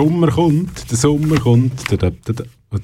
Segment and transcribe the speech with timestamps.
[0.00, 1.72] Sommer kommt, der Sommer kommt.
[1.90, 2.78] Da, da, da, da.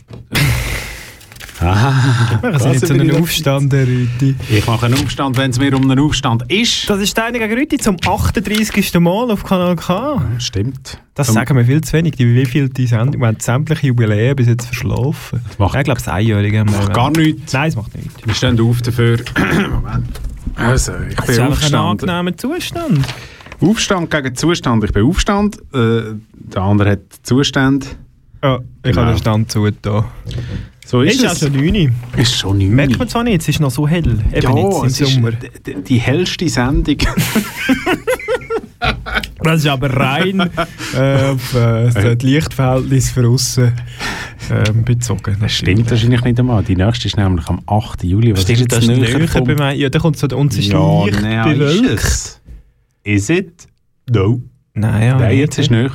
[1.58, 4.34] Ah, Wir sind jetzt bin einen ich Aufstand, Herr Rüti.
[4.50, 6.90] Ich mache einen Aufstand, wenn es mir um einen Aufstand ist.
[6.90, 8.92] Das ist Steine gegen Rüti zum 38.
[9.00, 10.20] Mal auf Kanal K.
[10.38, 11.00] Stimmt.
[11.14, 12.16] Das Zum- sagen wir viel zu wenig.
[12.16, 15.40] Die, wie viel die Sendung, wir haben sämtliche Jubiläen bis jetzt verschlafen.
[15.56, 16.76] macht- ich glaube, das Einjährige haben wir.
[16.78, 17.54] Macht gar nichts.
[17.54, 18.12] Nein, es macht nichts.
[18.22, 19.16] Wir stehen auf dafür.
[19.70, 20.20] Moment.
[20.56, 23.06] Also, ich Es ist bin einfach ein angenehmer Zustand.
[23.60, 24.84] Aufstand gegen Zustand.
[24.84, 25.56] Ich bin Aufstand.
[25.74, 27.96] Äh, der andere hat Zustand.
[28.42, 29.02] Ja, ich Genau.
[29.02, 30.04] habe den Stand zu da.
[30.84, 31.38] So ist, Ist es.
[31.40, 31.74] schon 9
[32.14, 32.20] Uhr.
[32.20, 32.70] ist schon neun.
[32.70, 34.18] Merkt man zwar nicht, es ist noch so hell.
[34.32, 35.32] Eben ja, jetzt im ist Sommer.
[35.32, 36.96] die hellste Sendung.
[39.42, 40.40] Das ist aber rein
[40.94, 43.72] äh, auf äh, das Lichtverhältnis für aussen
[44.50, 45.36] ähm, bezogen.
[45.40, 46.62] Das Stimmt wahrscheinlich nicht einmal.
[46.64, 48.02] Die nächste ist nämlich am 8.
[48.04, 48.32] Juli.
[48.32, 49.72] Was Stimmt, das ist näher bei mir.
[49.74, 52.40] Ja, da kommt so, und es ist ja, leicht nein, ist bewölkt.
[53.06, 53.12] Es.
[53.22, 53.66] Is it?
[54.10, 54.40] No.
[54.74, 55.38] Nein, ja, Nein, nicht.
[55.40, 55.90] jetzt ist näher.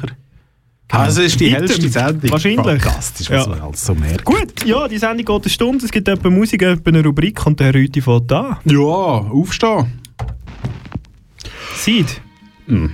[0.90, 1.60] Also, es ist die Item.
[1.60, 2.32] hellste Sendung.
[2.32, 2.82] Wahrscheinlich.
[2.84, 3.50] Fantastisch, was Ja.
[3.52, 4.26] man alles so merkt.
[4.26, 7.60] Gut, ja, die Sendung geht eine Stunde, es gibt etwa Musik, etwa eine Rubrik und
[7.60, 8.60] der Herr Rüti fährt da.
[8.66, 10.02] Ja, aufstehen.
[11.78, 12.22] Seid.
[12.68, 12.92] Hm.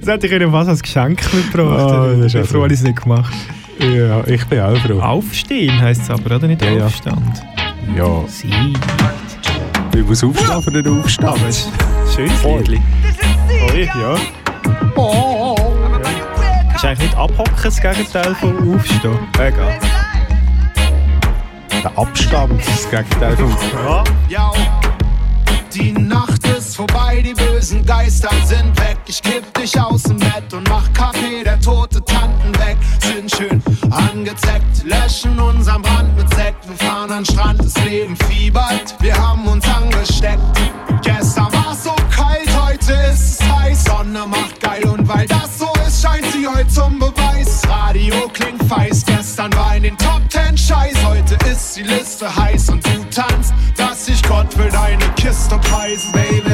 [0.00, 1.92] das hätte ich Ihnen was als Geschenk mitgebracht.
[1.92, 3.34] Ah, das ist ich bin also- froh, dass ich es nicht gemacht
[3.78, 5.00] Ja, ich bin auch froh.
[5.00, 6.46] Aufstehen heisst es aber, oder?
[6.48, 6.86] Nicht Ja, ja.
[6.86, 7.42] Aufstand.
[7.96, 8.50] Ja, Seid.
[9.94, 11.38] Ich muss aufstehen für den Aufstand.
[12.14, 12.80] Schönes Liedli.
[13.70, 14.14] Oi, ja.
[16.74, 19.18] Ist eigentlich nicht abhocken das Gegenteil von Aufstehen?
[19.38, 19.78] Egal.
[21.82, 23.56] Der Abstand ist das Gegenteil vom...
[23.84, 24.04] Ja.
[24.28, 24.52] Ja,
[25.74, 28.98] die Nacht ist vorbei, die bösen Geister sind weg.
[29.06, 32.76] Ich kipp dich aus dem Bett und mach Kaffee, der tote Tanten weg.
[33.00, 36.68] Sind schön angezeckt, löschen unseren Brand mit Sekt.
[36.68, 40.40] Wir fahren an Strand, das Leben fiebert, wir haben uns angesteckt.
[41.02, 43.84] Gestern war's so kalt, heute ist es heiß.
[43.84, 47.62] Sonne macht geil und weil das so ist, scheint sie heute zum Beweis.
[47.68, 50.96] Radio klingt feist, gestern war in den Top Ten Scheiß.
[51.04, 56.10] Heute ist die Liste heiß und du tanzt, dass ich Gott will deine Kiste preisen.
[56.12, 56.53] Baby,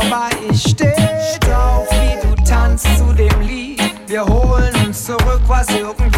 [0.00, 0.30] vorbei.
[0.50, 0.92] Ich steh
[1.40, 3.80] drauf, wie du tanzt zu dem Lied.
[4.06, 6.15] Wir holen uns zurück, was irgendwann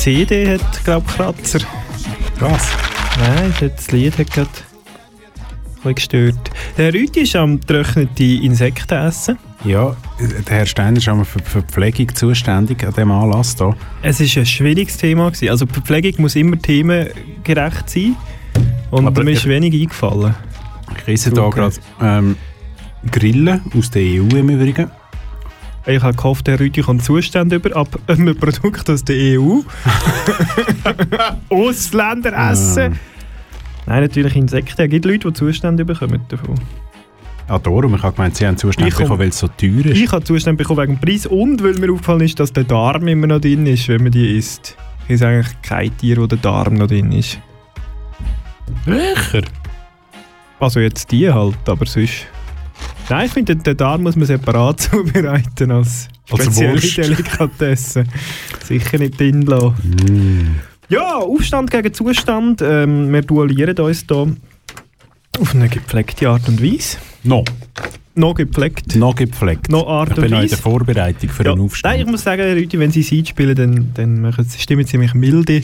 [0.00, 1.60] CD hat, glaube ich, Kratzer.
[2.38, 2.70] Was?
[3.18, 4.48] Nein, das Lied hat gerade
[5.74, 6.50] bisschen gestört.
[6.78, 9.36] Der Rüti ist am getrocknete Insekten essen.
[9.62, 13.76] Ja, der Herr Steiner ist einmal für die Verpflegung zuständig an diesem Anlass hier.
[14.00, 15.26] Es war ein schwieriges Thema.
[15.26, 15.50] Gewesen.
[15.50, 18.16] Also die Verpflegung muss immer themengerecht sein.
[18.90, 20.34] Und Aber mir ist wenig eingefallen.
[21.06, 22.36] Ich esse hier gerade ähm,
[23.10, 24.90] Grillen aus der EU im Übrigen.
[25.86, 29.60] Ich habe gehofft, der Rüti kommt Zustände über ab einem Produkt aus der EU.
[31.48, 32.98] Ausländer essen.
[33.86, 34.82] Nein, natürlich Insekten.
[34.82, 36.54] Es gibt Leute, die Zustände bekommen davon.
[37.48, 37.94] Ah, darum.
[37.94, 39.96] Ich habe gemeint, Sie haben komm- bekommen, weil es so teuer ist.
[39.98, 43.08] Ich habe Zustände bekommen wegen dem Preis und weil mir aufgefallen ist, dass der Darm
[43.08, 44.76] immer noch drin ist, wenn man die isst.
[45.08, 47.40] Es ist eigentlich kein Tier, wo der Darm noch drin ist.
[48.84, 49.42] Welcher?
[50.60, 52.26] Also jetzt die halt, aber sonst...
[53.10, 56.96] Nein, ich finde, den Darm muss man separat zubereiten als Als spezielle Wurst.
[56.96, 58.04] Delikatesse.
[58.64, 60.60] Sicher nicht drin lassen.
[60.88, 62.62] Ja, Aufstand gegen Zustand.
[62.62, 64.36] Ähm, wir duellieren uns hier
[65.40, 66.98] auf eine gepflegte Art und Weise.
[67.24, 67.44] No.
[68.14, 68.96] Noch gepflegt.
[68.96, 69.70] Noch gepflegt.
[69.70, 70.58] Noch Art ich bin und noch in der.
[70.58, 71.94] Vorbereitung für Ja, den Aufstand.
[71.94, 75.62] Nein, ich muss sagen, Leute, wenn sie Seed spielen, dann, dann stimmen sie ziemlich milde.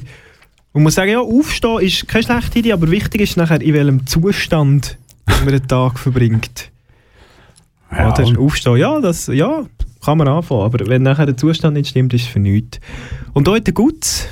[0.72, 4.06] Und muss sagen, ja, aufstehen ist keine schlechte Idee, aber wichtig ist nachher, in welchem
[4.06, 6.70] Zustand man den Tag verbringt.
[7.92, 9.64] Ja, Oder aufstehen, ja, das ja,
[10.04, 10.62] kann man anfangen.
[10.62, 12.80] Aber wenn nachher der Zustand nicht stimmt, ist es für nichts.
[13.32, 14.28] Und heute Gutz,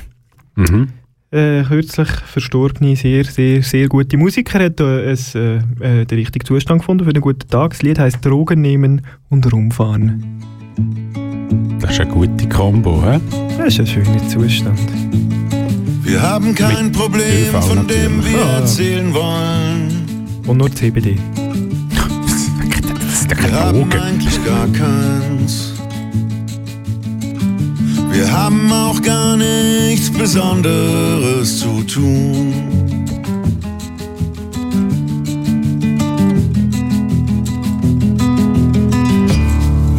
[0.56, 0.88] mhm.
[1.30, 6.44] äh, kürzlich verstorbene, sehr, sehr, sehr gute Musiker, hat da es, äh, äh, den richtigen
[6.46, 7.70] Zustand gefunden für einen guten Tag.
[7.72, 10.40] Das Lied heisst Drogen nehmen und rumfahren.
[11.80, 13.20] Das ist eine gute Kombo, hä?
[13.58, 14.78] Das ist ein schöner Zustand.
[16.02, 18.36] Wir haben kein Mit Problem, ÖV von dem natürlich.
[18.36, 18.58] wir Ah.
[18.58, 20.40] erzählen wollen.
[20.46, 21.16] Und nur CBD.
[23.24, 25.72] Ist doch Wir haben eigentlich gar keins.
[28.10, 32.52] Wir haben auch gar nichts Besonderes zu tun.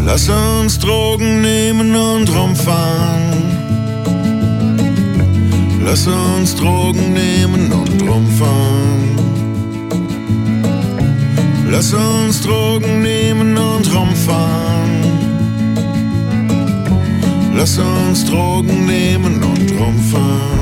[0.05, 3.43] Lass uns Drogen nehmen und rumfahren.
[5.83, 9.24] Lass uns Drogen nehmen und rumfahren.
[11.75, 15.03] Lass uns Drogen nehmen und rumfahren.
[17.53, 20.54] Lass uns Drogen nehmen und rumfahren.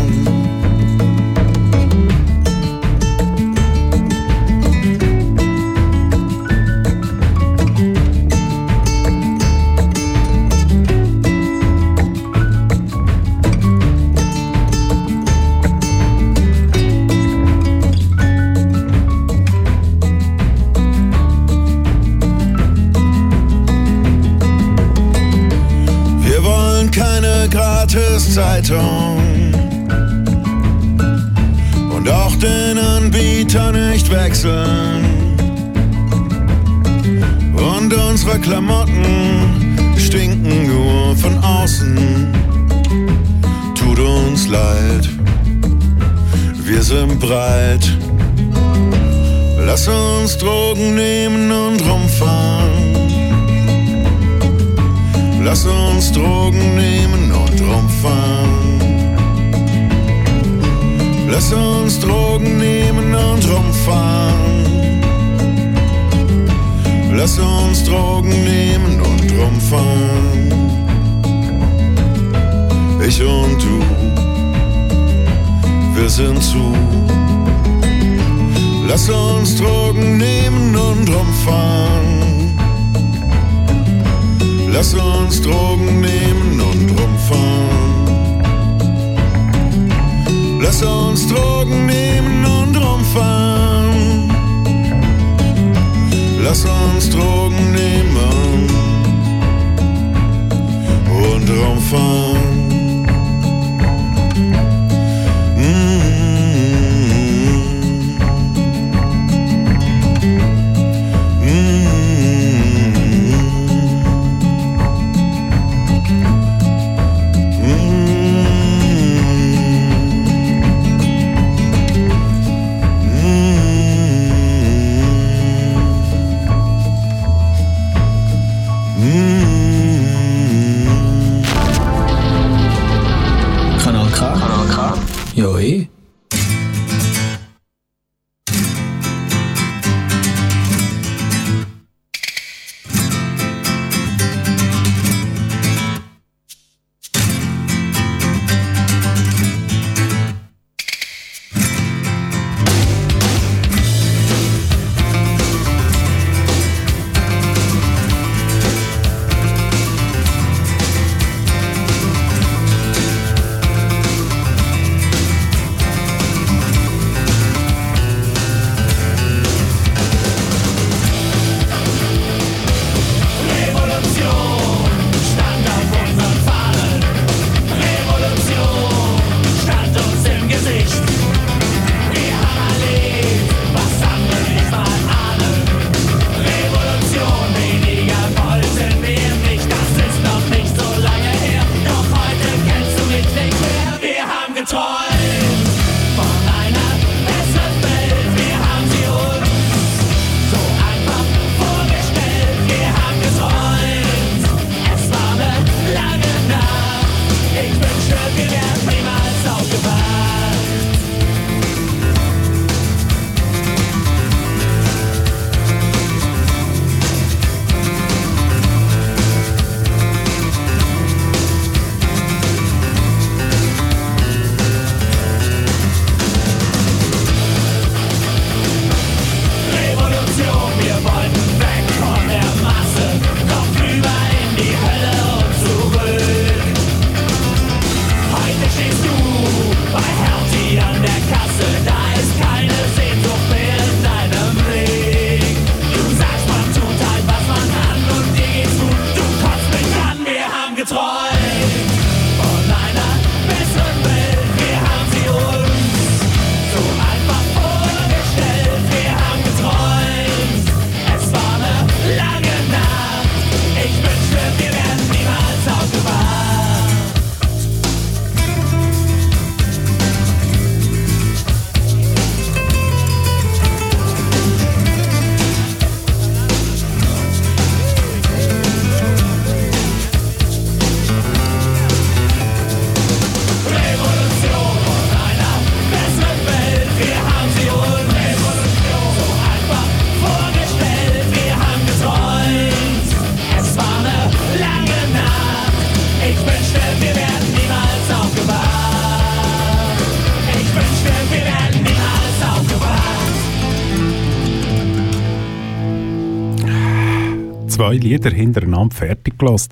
[307.93, 309.69] Zwei Lieder hintereinander fertig gelassen.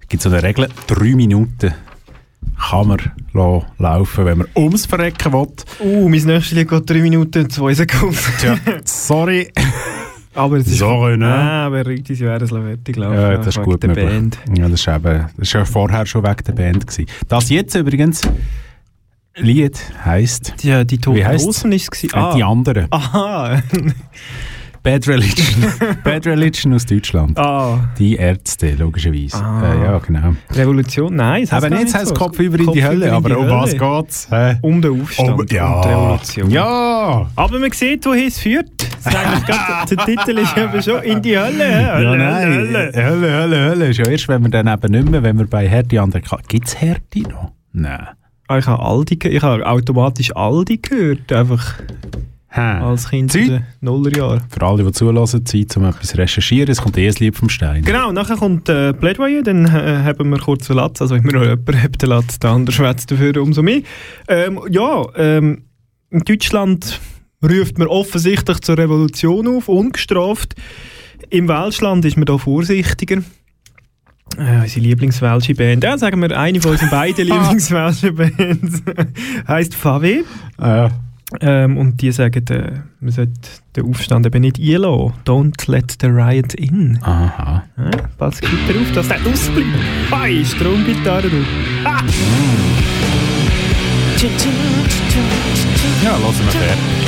[0.00, 1.72] Es gibt so eine Regel, drei Minuten
[2.70, 2.98] kann man
[3.78, 5.46] laufen, wenn man ums Verrecken will.
[5.80, 8.16] Uh, mein nächstes Lied geht 3 Minuten und 2 Sekunden.
[8.38, 9.50] Tja, sorry.
[10.34, 10.78] aber es ist...
[10.78, 11.26] Sorry, ne?
[11.26, 13.14] Ah, aber richtig, sie werden es fertig laufen.
[13.14, 14.06] Ja, das ist gut der möglich.
[14.08, 14.38] Band.
[14.56, 15.02] Ja, das ist eben,
[15.36, 17.06] das ist ja vorher schon wegen der Band gewesen.
[17.28, 18.20] Das jetzt übrigens
[19.36, 21.26] Lied heisst Ja, die Toten?
[21.26, 21.90] Hosen ist es.
[21.90, 22.16] gewesen.
[22.16, 22.86] äh, die anderen.
[22.90, 23.62] Aha.
[24.84, 25.64] Bad Religion.
[26.04, 27.38] Bad Religion aus Deutschland.
[27.38, 27.78] ah.
[27.98, 29.36] Die Ärzte, logischerweise.
[29.42, 29.72] Ah.
[29.72, 30.34] Äh, ja, genau.
[30.52, 31.16] Revolution?
[31.16, 32.14] Nein, es Aber gar jetzt heißt es so.
[32.14, 33.06] Kopf über in die Kopf Hölle.
[33.08, 34.02] über in die Aber um was Hölle.
[34.02, 34.28] geht's?
[34.30, 34.58] Hä?
[34.60, 35.72] Um den Aufstand Um- ja.
[35.74, 36.50] und die Revolution.
[36.50, 37.26] Ja!
[37.34, 38.70] Aber man sieht, wohin es führt.
[39.90, 41.94] Der Titel ist eben schon in die Hölle.
[41.94, 42.52] Hölle, Ja, nein.
[42.52, 42.92] Hölle, Hölle.
[42.94, 43.90] Hölle, Hölle, Hölle.
[43.92, 46.68] Ja erst, wenn wir dann eben nicht mehr, wenn wir bei Hertie an der Gibt
[46.68, 47.52] es Hertie noch?
[47.72, 48.06] Nein.
[48.48, 51.74] Ah, Ich habe Aldi, ich habe automatisch Aldi gehört, einfach?
[52.62, 53.42] Als Kind Zeit?
[53.42, 54.42] in den Nullerjahren.
[54.48, 56.70] Für alle, die zulassen, Zeit, um etwas zu recherchieren.
[56.70, 57.84] Es kommt eh ein Lied vom Stein.
[57.84, 61.32] Genau, nachher kommt äh, Plädoyer, dann äh, haben wir kurz einen Latz, also wenn wir
[61.32, 63.82] noch jemanden haben, den Latz, der andere schwätzt dafür umso mehr.
[64.28, 65.64] Ähm, ja, ähm,
[66.10, 67.00] in Deutschland
[67.42, 70.54] ruft man offensichtlich zur Revolution auf, ungestraft.
[71.30, 73.22] Im Welschland ist man da vorsichtiger.
[74.38, 78.82] Äh, unsere Lieblingswelsche Band, ja, sagen wir, eine von unseren beiden Lieblingswelschen Bands
[79.48, 80.24] heisst Fave.
[80.58, 80.88] Äh,
[81.40, 83.32] Ähm, und die sagen, äh, man sollte
[83.76, 85.12] den Aufstand eben nicht einlassen.
[85.24, 86.98] Don't let the riot in.
[87.02, 87.64] aha.
[87.76, 89.68] Ja, pass gibt er auf, dass der ausbleibt.
[90.10, 91.44] Hi, Stromgitarre, du.
[91.84, 92.00] Ah!
[96.04, 97.03] Ja, lassen wir fertig.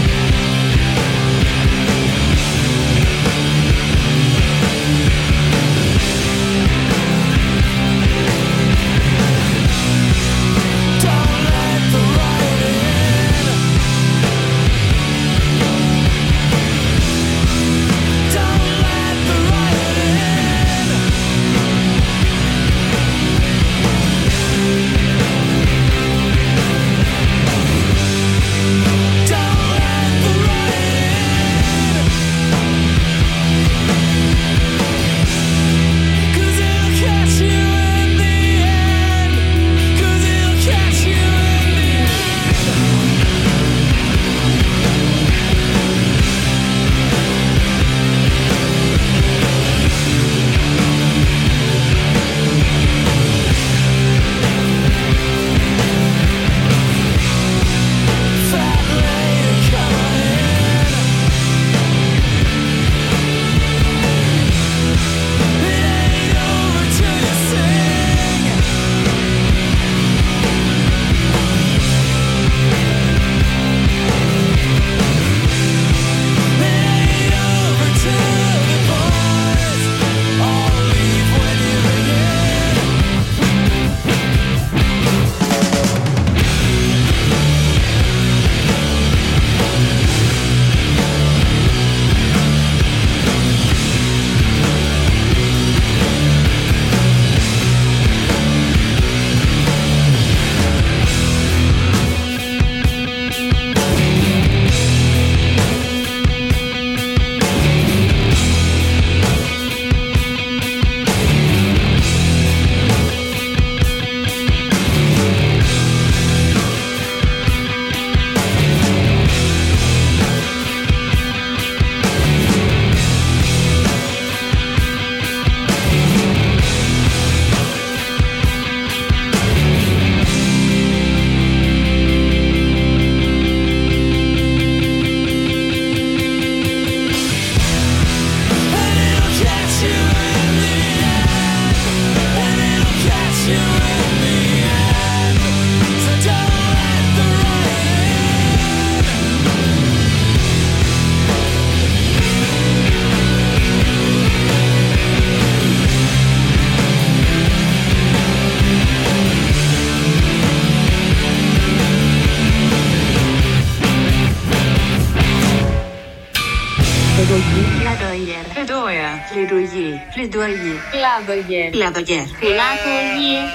[171.17, 171.71] Plädoyer.
[171.71, 172.27] Plädoyer.
[172.41, 173.49] Plädoyer.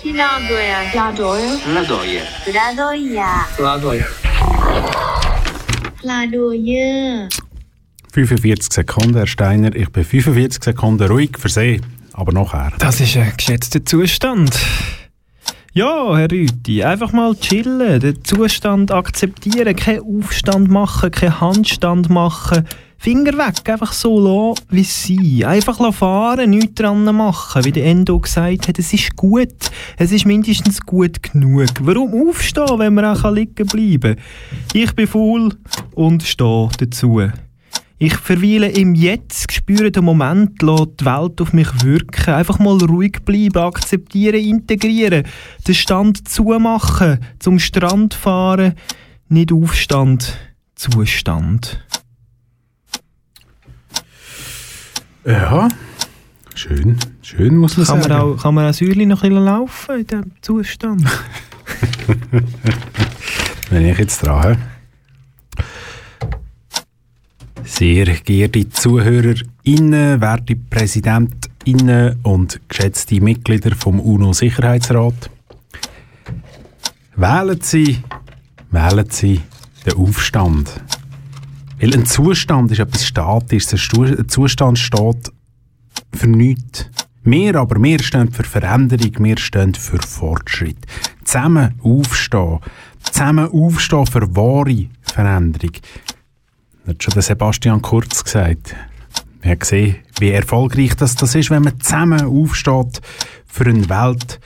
[0.00, 0.80] Plädoyer.
[1.62, 2.22] Plädoyer.
[2.44, 3.34] Plädoyer.
[3.56, 4.06] Plädoyer.
[6.00, 7.28] Plädoyer.
[8.14, 9.76] 45 Sekunden, Herr Steiner.
[9.76, 11.84] Ich bin 45 Sekunden ruhig versehen,
[12.14, 12.72] aber nachher.
[12.78, 14.58] Das ist ein geschätzter Zustand.
[15.74, 22.66] Ja, Herr Rüti, einfach mal chillen, den Zustand akzeptieren, keinen Aufstand machen, keinen Handstand machen.
[23.00, 25.46] Finger weg, einfach so lassen, wie es sei.
[25.46, 27.64] Einfach fahren, nichts dran machen.
[27.64, 29.70] Wie der Endo gesagt hat, es ist gut.
[29.96, 31.70] Es ist mindestens gut genug.
[31.80, 34.24] Warum aufstehen, wenn man auch liegen bleiben kann?
[34.72, 35.54] Ich bin faul
[35.94, 37.22] und stehe dazu.
[38.00, 42.34] Ich verweile im Jetzt, spüre den Moment, lasse die Welt auf mich wirken.
[42.34, 45.24] Einfach mal ruhig bleiben, akzeptieren, integrieren.
[45.66, 48.74] Den Stand zumachen, zum Strand fahren.
[49.28, 50.36] Nicht Aufstand,
[50.74, 51.84] Zustand.
[55.24, 55.68] Ja,
[56.54, 56.96] schön.
[57.22, 58.22] Schön, muss man Kann man, sagen.
[58.22, 61.04] auch, kann man auch Säule noch ein bisschen laufen in diesem Zustand?
[63.70, 64.58] Wenn ich jetzt dran habe.
[67.64, 75.30] Sehr geehrte ZuhörerInnen, werte PräsidentInnen und geschätzte Mitglieder vom UNO-Sicherheitsrat,
[77.14, 77.98] wählen Sie,
[78.70, 79.42] wählen Sie
[79.84, 80.70] den Aufstand.
[81.80, 83.88] Weil ein Zustand ist etwas Statisches.
[83.94, 85.30] Ein Zustand steht
[86.12, 86.86] für nichts.
[87.22, 90.78] Wir aber, wir stehen für Veränderung, wir stehen für Fortschritt.
[91.24, 92.60] Zusammen aufstehen.
[93.02, 95.72] Zusammen aufstehen für wahre Veränderung.
[96.84, 98.74] Das hat schon der Sebastian Kurz gesagt.
[99.42, 103.00] Wir haben gesehen, wie erfolgreich das, das ist, wenn man zusammen aufsteht
[103.46, 104.40] für eine Welt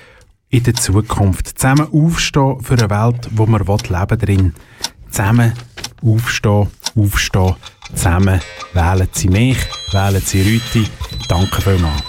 [0.51, 1.59] in der Zukunft.
[1.59, 4.55] Zusammen aufstehen für eine Welt, wo man leben drin.
[5.11, 5.53] Zusammen
[6.03, 7.55] aufstehen, aufstehen,
[7.95, 8.41] zusammen
[8.73, 9.59] wählen Sie mich,
[9.93, 10.87] wählen Sie Rüti.
[11.29, 12.03] Danke vielmals.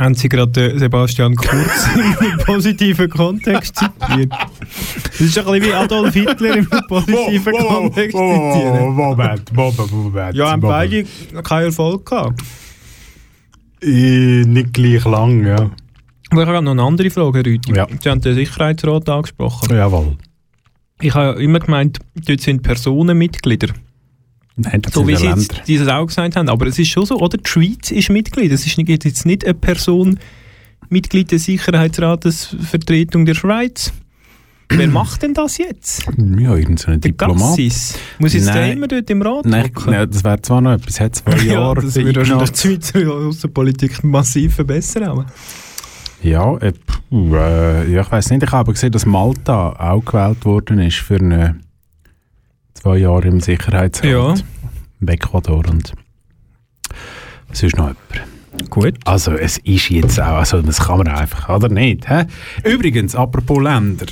[0.00, 4.32] Haben Sie gerade Sebastian Kurz im positiven Kontext zitiert?
[4.32, 8.94] Das ist ein bisschen wie Adolf Hitler im positiven Kontext zitieren.
[8.94, 10.34] Moment, Moment, Moment.
[10.34, 11.04] Ja, haben beide
[11.42, 12.40] keinen Erfolg gehabt.
[13.82, 15.70] Äh, nicht gleich lang, ja.
[16.30, 17.74] Aber ich habe noch eine andere Frage, Rüthi.
[17.74, 17.86] Ja.
[18.00, 19.74] Sie haben den Sicherheitsrat angesprochen.
[19.74, 20.16] Jawohl.
[21.00, 23.68] Ich habe immer gemeint, dort sind Personenmitglieder.
[24.56, 26.48] Nein, das So wie Sie jetzt dieses auch gesagt haben.
[26.48, 27.38] Aber es ist schon so, oder?
[27.38, 28.52] Die Schweiz ist Mitglied.
[28.52, 30.18] Es ist nicht, jetzt nicht eine Person
[30.90, 33.92] Mitglied des Sicherheitsrates Vertretung der Schweiz.
[34.70, 36.06] Wer macht denn das jetzt?
[36.16, 37.38] Ja, irgendein Diplomat.
[37.38, 37.98] Gassis.
[38.18, 38.76] Muss jetzt Nein.
[38.76, 39.92] immer dort im Rat Nein, hocken?
[39.92, 43.10] nein, das wäre zwar noch etwas, hat zwei ja, Jahre das würde wahrscheinlich die Schweizer
[43.12, 45.04] Außenpolitik massiv verbessern.
[45.04, 45.26] Aber.
[46.22, 46.72] Ja, äh,
[47.12, 48.42] äh, ja, ich weiß nicht.
[48.42, 51.58] Ich habe gesehen, dass Malta auch gewählt worden ist für eine
[52.74, 54.10] zwei Jahre im Sicherheitsrat.
[54.10, 54.34] Ja.
[55.06, 55.92] Ecuador und
[57.52, 58.70] sonst noch jemand.
[58.70, 58.94] Gut.
[59.04, 62.08] Also es ist jetzt auch, also das kann man einfach, oder nicht?
[62.08, 62.26] Hä?
[62.64, 64.06] Übrigens, apropos Länder.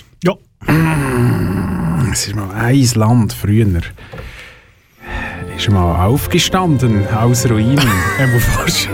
[2.12, 3.81] Es ist mal ein Land früher.
[5.57, 7.79] Ist mal aufgestanden aus Ruinen.
[8.33, 8.88] Muss fast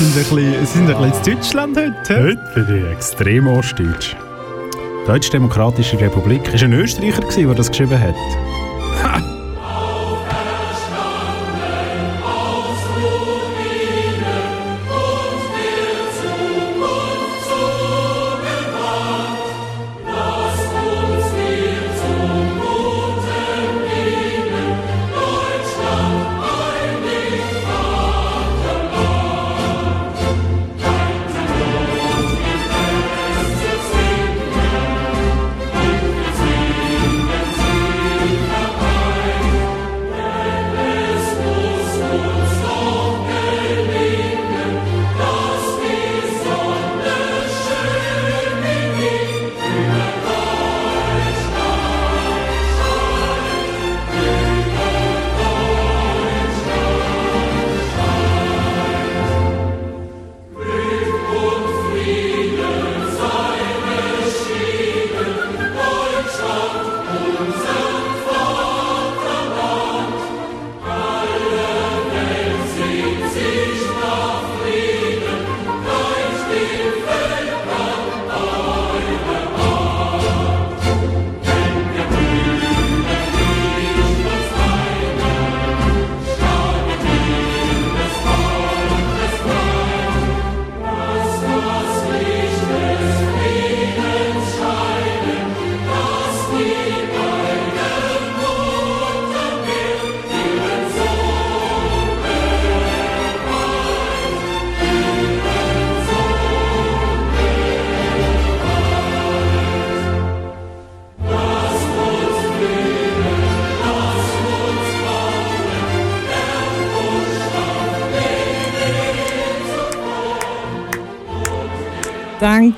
[0.00, 2.22] sind ein bisschen, sind ein bisschen in Deutschland heute.
[2.22, 4.16] Heute bin ich extrem ostdeutsch.
[5.06, 6.52] Deutsch-Demokratische Republik.
[6.54, 8.14] Ist ein Österreicher, der das geschrieben hat.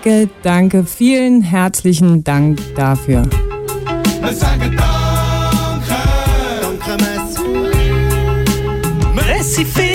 [0.03, 0.85] danke, danke.
[0.85, 3.23] Vielen herzlichen Dank dafür.
[9.75, 9.92] Wir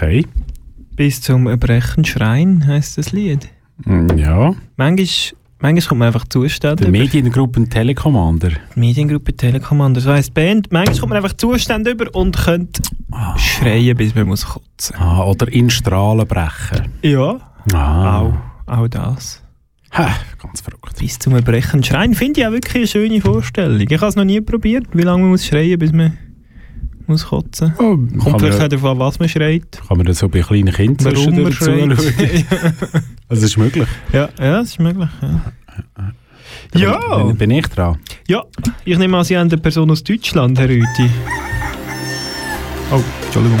[0.00, 0.24] Okay.
[0.94, 3.48] Bis zum Erbrechen schreien heisst das Lied.
[3.84, 4.54] Mm, Ja.
[4.76, 6.76] Manchmal, manchmal kommt man einfach Zustände.
[6.76, 6.98] Der über.
[6.98, 8.50] Mediengruppen Telekommander.
[8.76, 10.72] Mediengruppe Telekommander, so heisst die Band.
[10.72, 12.82] Manchmal kommt man einfach Zustände über und könnte
[13.36, 14.96] schreien, bis man muss kotzen.
[14.98, 16.88] Ah, oder in Strahlen brechen.
[17.02, 17.40] Ja,
[17.72, 18.20] Ah.
[18.20, 18.34] auch,
[18.66, 19.42] auch das.
[19.92, 20.98] Ha, ganz verrückt.
[20.98, 23.80] Bis zum Erbrechen schreien finde ich auch wirklich eine schöne Vorstellung.
[23.80, 26.16] Ich habe es noch nie probiert, wie lange man muss schreien, bis man
[27.08, 27.72] muss kotzen.
[27.78, 29.80] Oh, Kommt vielleicht auch davon, was man schreit.
[29.88, 31.96] kann man das so bei kleinen Kindern zuschauen?
[33.30, 33.86] Also, das ist möglich.
[34.12, 35.08] ja, ja, das ist möglich.
[35.20, 35.40] Ja.
[36.74, 37.98] Ja, Bin, bin ich dran?
[38.26, 38.42] ja,
[38.84, 41.10] ich nehme an, Sie haben eine Person aus Deutschland, Herr Rüti.
[42.90, 43.60] Oh, Entschuldigung.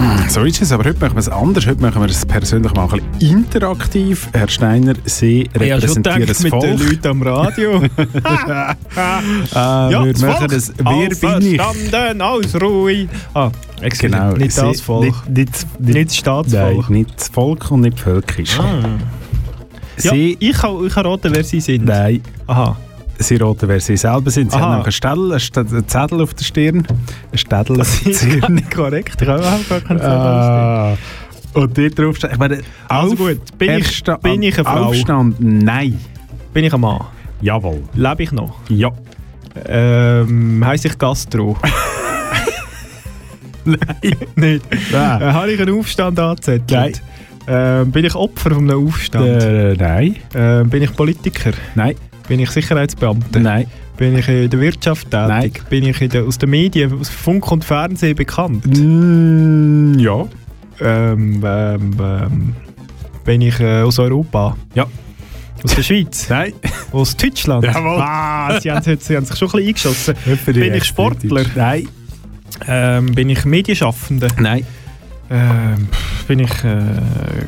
[0.31, 1.65] So ist es, aber heute machen wir es anders.
[1.67, 4.29] Heute machen wir es persönlich mal ein bisschen interaktiv.
[4.31, 6.63] Herr Steiner, Sie repräsentieren das mit Volk.
[6.63, 7.81] den Leuten am Radio.
[8.23, 8.75] Ah,
[9.91, 11.59] ja, wir das machen Volk, das Wer bin ich?
[11.59, 13.07] Auferstanden aus Ruhe.
[13.33, 15.03] Ah, excuse, Genau, nicht Sie- das Volk.
[15.27, 16.89] Nicht, nicht, Nicht das Staatsvolk.
[16.89, 18.57] Nein, nicht das Volk und nicht völkisch.
[18.57, 18.83] Ah.
[20.01, 21.83] Ja, Sie, ich kann, ich kann raten, wer sie sind.
[21.85, 22.77] nein, Aha.
[23.21, 24.51] Sie raten, wer Sie selber sind.
[24.51, 24.63] Sie Aha.
[24.65, 26.87] haben nämlich einen Städel, einen Städel- einen Zettel auf der Stirn.
[27.31, 28.53] Ein Städel auf der Stirn.
[28.53, 29.21] nicht korrekt.
[29.21, 30.11] Ich habe gar keinen Zettel.
[30.11, 30.97] Ah.
[31.53, 34.85] Und dort drauf steht, ich meine, Also auf- gut, bin ich- bin ich eine Frau?
[34.85, 35.99] Aufstand, nein.
[36.53, 37.01] Bin ich ein Mann?
[37.41, 37.83] Jawohl.
[37.93, 38.53] Lebe ich noch?
[38.69, 38.89] Ja.
[39.67, 41.57] Ähm, heisse ich Gastro?
[43.65, 43.77] Nein.
[44.35, 44.65] nicht.
[44.91, 45.21] Nein.
[45.21, 46.71] Äh, habe ich einen Aufstand angezettelt?
[46.71, 46.93] Nein.
[47.47, 49.43] Ähm, bin ich Opfer von einem Aufstand?
[49.43, 50.15] Äh, nein.
[50.33, 51.51] Ähm, bin ich Politiker?
[51.75, 51.95] Nein.
[52.31, 53.41] Bin ich Sicherheitsbeamter?
[53.41, 53.67] Nein.
[53.97, 55.27] Bin ich in der Wirtschaft tätig?
[55.27, 55.51] Nein.
[55.69, 58.65] Bin ich in der, aus den Medien, aus Funk und Fernsehen bekannt?
[58.67, 60.25] Mm, ja.
[60.79, 62.55] Ähm, ähm, ähm,
[63.25, 64.55] bin ich äh, aus Europa?
[64.75, 64.87] Ja.
[65.61, 66.27] Aus der Schweiz?
[66.29, 66.53] Nein.
[66.93, 67.65] Aus Deutschland?
[67.65, 67.99] Jawohl.
[67.99, 70.15] Ah, sie haben, sie haben sich schon ein bisschen eingeschossen.
[70.45, 71.43] Bin ich Sportler?
[71.53, 71.89] Nein.
[72.65, 74.29] Ähm, bin ich Medienschaffender?
[74.39, 74.65] Nein.
[75.29, 75.89] Ähm,
[76.29, 76.79] bin ich äh,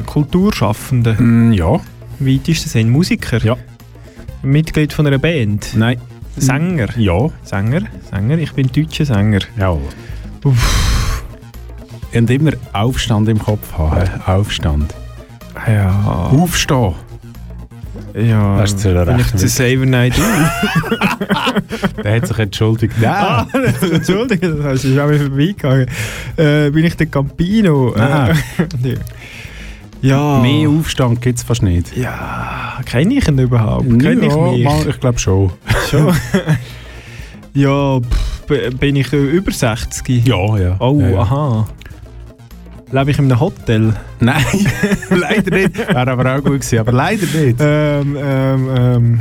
[0.05, 1.13] Kulturschaffender?
[1.13, 1.79] Mm, ja.
[2.19, 3.37] Im weitesten Sinn Musiker?
[3.45, 3.55] Ja.
[4.43, 5.73] Mitglied von einer Band?
[5.75, 5.99] Nein.
[6.35, 6.87] Sänger?
[6.97, 7.29] Ja.
[7.43, 7.81] Sänger?
[8.11, 8.37] Sänger?
[8.37, 9.39] Ich bin deutscher Sänger.
[9.57, 9.81] Jawohl.
[12.13, 14.09] Und immer Aufstand im Kopf haben.
[14.25, 14.93] Aufstand.
[15.67, 16.29] Ja.
[16.31, 16.93] Aufstehen.
[18.15, 18.57] Ja.
[18.59, 20.13] Das ist zu bin ich der Saver Night
[22.03, 22.93] Der hat sich entschuldigt.
[23.03, 23.73] Ah, Nein.
[23.91, 25.87] Entschuldigung, das ist an mir vorbeigegangen.
[26.37, 27.93] Äh, bin ich der Campino?
[27.97, 28.37] Nein.
[30.03, 30.39] Ja.
[30.39, 31.95] Mehr Aufstand gibt es fast nicht.
[31.95, 33.87] Ja, kenne ich ihn überhaupt?
[33.87, 34.63] Kenne ich ja, mich?
[34.65, 35.53] mal, ich glaube schon.
[35.89, 36.13] Schon.
[37.53, 40.27] ja, pff, bin ich über 60?
[40.27, 40.75] Ja, ja.
[40.79, 41.19] Oh, ja, ja.
[41.19, 41.67] aha.
[42.91, 43.93] Lebe ich in einem Hotel?
[44.19, 44.43] Nein,
[45.09, 45.77] leider nicht.
[45.77, 47.57] Wäre aber auch gut gewesen, aber leider nicht.
[47.61, 49.19] Ähm, ähm, ähm.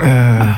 [0.00, 0.52] Äh,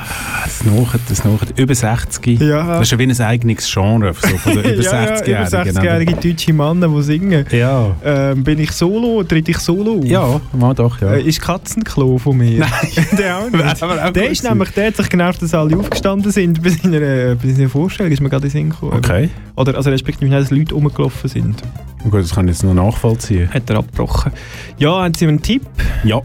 [0.44, 2.40] Das Nachher, das Nachher, über 60.
[2.40, 2.66] Ja.
[2.66, 5.48] Das ist ja wie ein eigenes Genre so von den über ja, ja, 60-Jährigen.
[5.48, 7.46] über 60-jährige deutsche Männer, die singen.
[7.50, 7.94] Ja.
[8.05, 9.22] Ähm, bin ich solo?
[9.22, 10.05] Tritt ich solo auf?
[10.05, 11.14] Ja, mal doch, ja.
[11.14, 12.61] Äh, ist Katzenklo von mir?
[12.61, 13.07] Nein.
[13.18, 13.83] der auch nicht.
[13.83, 17.00] Aber auch der ist nämlich, der hat sich genervt, dass alle aufgestanden sind bei seiner,
[17.00, 18.94] äh, bei seiner Vorstellung, ist mir gerade in den Sinn gekommen.
[18.94, 19.31] Okay.
[19.57, 21.62] Oder also respektive dass Leute rumgelaufen sind.
[22.02, 23.48] Gut, das kann ich jetzt noch nachvollziehen.
[23.52, 24.33] Hat er abgebrochen.
[24.78, 25.62] Ja, haben Sie einen Tipp?
[26.02, 26.20] Ja.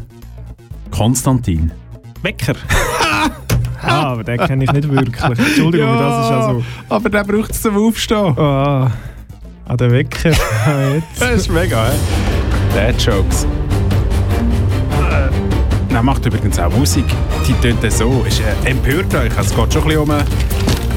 [0.90, 1.72] Konstantin.
[2.24, 2.56] Wecker.
[3.88, 5.24] Ah, aber den kenne ich nicht wirklich.
[5.24, 6.64] Entschuldigung, aber das ist also...
[6.90, 8.38] aber der braucht es zum Aufstehen.
[8.38, 8.92] Ah,
[9.68, 10.30] ah der Wecker.
[10.30, 11.20] Jetzt.
[11.20, 11.94] Das ist mega, hä?
[12.76, 13.46] Dad Jokes.
[15.12, 17.06] Äh, Er macht übrigens auch Musik.
[17.48, 18.24] Die tönt dann so.
[18.28, 19.32] Ist, äh, empört euch.
[19.40, 20.24] Es geht schon ein bisschen um, äh,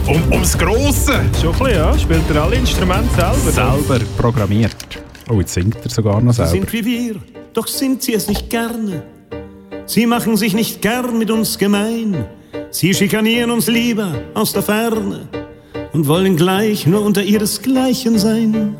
[0.06, 1.20] um, ums Grosse.
[1.40, 1.98] Schon ein bisschen, ja.
[1.98, 3.76] Spielt er alle Instrumente selber?
[3.86, 4.76] Selber programmiert.
[5.28, 6.50] Oh, jetzt singt er sogar noch selber.
[6.50, 7.16] sind wie wir,
[7.54, 9.02] doch sind sie es nicht gerne.
[9.86, 12.24] Sie machen sich nicht gern mit uns gemein.
[12.70, 15.28] Sie schikanieren uns lieber aus der Ferne
[15.92, 18.76] und wollen gleich nur unter ihresgleichen sein.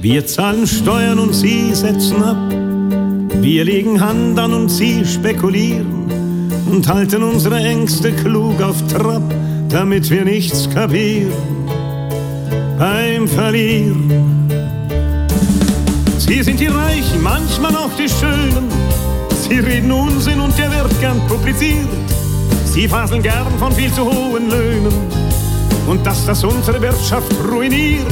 [0.00, 2.36] Wir zahlen Steuern und sie setzen ab.
[3.42, 6.06] Wir legen Hand an und sie spekulieren
[6.70, 9.22] und halten unsere Ängste klug auf Trab,
[9.68, 11.32] damit wir nichts kapieren
[12.78, 14.10] beim Verlieren.
[16.18, 18.68] Sie sind die Reichen, manchmal auch die Schönen.
[19.48, 21.86] Sie reden Unsinn und der wird gern publiziert.
[22.64, 24.92] Sie faseln gern von viel zu hohen Löhnen
[25.86, 28.06] und dass das unsere Wirtschaft ruiniert.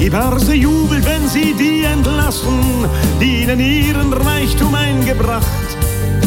[0.00, 2.86] Die Börse jubelt, wenn sie die entlassen,
[3.20, 5.44] die ihnen ihren Reichtum eingebracht.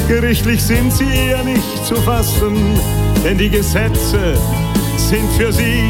[0.09, 2.57] Gerichtlich sind sie eher nicht zu fassen,
[3.23, 4.37] denn die Gesetze
[4.97, 5.83] sind für sie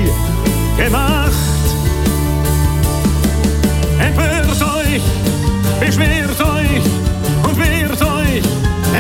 [0.78, 1.32] gemacht.
[4.00, 5.02] Empört euch,
[5.80, 7.01] beschwert euch.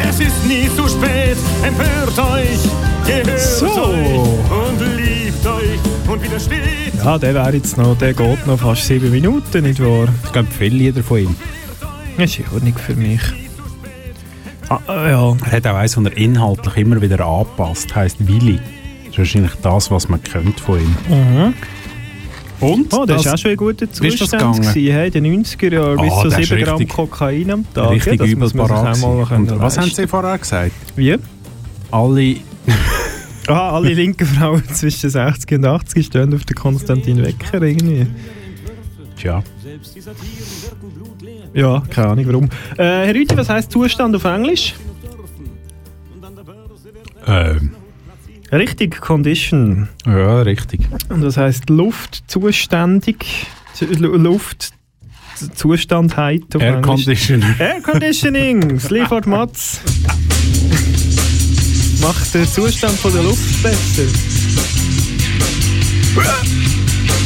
[0.09, 1.37] Es ist nie zu spät.
[1.63, 2.59] Empört euch,
[3.05, 3.65] gehört So.
[3.65, 6.93] euch und liebt euch und widersteht.
[7.03, 10.07] Ja, der wäre jetzt noch, der geht noch fast sieben Minuten, nicht wahr?
[10.25, 11.35] Ich glaube, viele Lieder von ihm.
[12.17, 13.21] Das ist ja auch nicht für mich.
[14.69, 15.35] Ah, äh, ja.
[15.45, 17.93] Er hat auch eins, das er inhaltlich immer wieder anpasst.
[17.95, 18.59] Heißt Willi.
[19.05, 20.95] Das ist wahrscheinlich das, was man kennt von ihm.
[21.09, 21.53] Mhm.
[22.61, 22.93] Und?
[22.93, 24.57] Oh, das war auch schon ein guter Zustand.
[24.57, 27.73] gewesen, hey, in den 90er Jahren bis Ah, zu der ist 7 Gramm Kokain am
[27.73, 27.89] Tag.
[27.91, 29.01] Richtig ja, das übel parat.
[29.59, 29.89] was haben.
[29.89, 30.71] Sie vorher gesagt?
[30.95, 31.15] Wie?
[31.89, 32.35] Alle.
[33.47, 38.05] Ah, alle linken Frauen zwischen 60 und 80 stehen auf den Konstantin Wecker irgendwie.
[39.17, 39.43] Tja.
[41.53, 42.45] Ja, keine Ahnung warum.
[42.77, 44.75] Äh, Herr Rüthi, was heisst Zustand auf Englisch?
[47.25, 47.71] Ähm.
[48.51, 49.87] Richtig, Condition.
[50.05, 50.81] Ja, richtig.
[51.09, 54.71] Und das heisst Luft zuständig, Zu- Lu- Luft
[55.55, 56.43] Zustandheit.
[56.59, 56.81] Air.
[56.81, 57.55] Conditioning.
[57.57, 59.79] Air Conditioning, das liefert Mats.
[62.01, 64.03] Macht den Zustand von der Luft besser.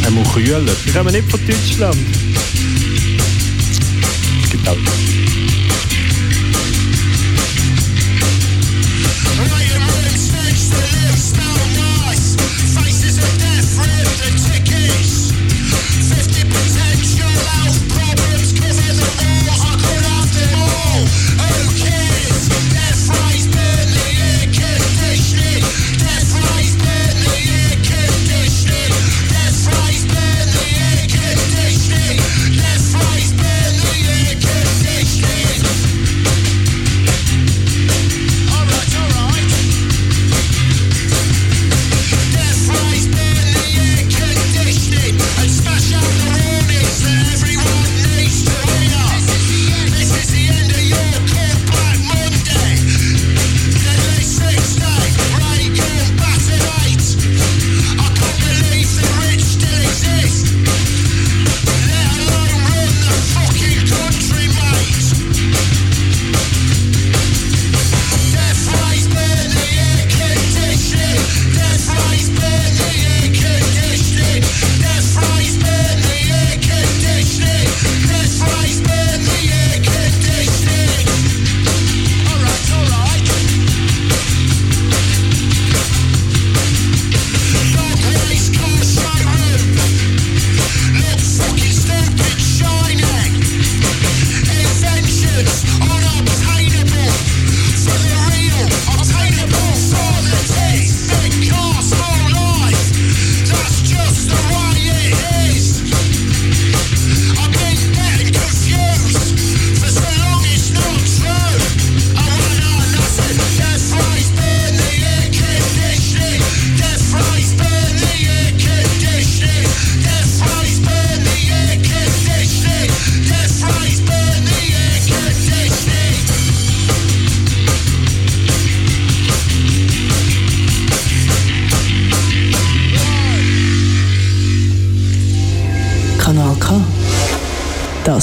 [0.03, 0.61] Er muss kühler.
[0.83, 1.97] Wir kommen nicht von Deutschland.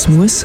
[0.03, 0.45] Das muss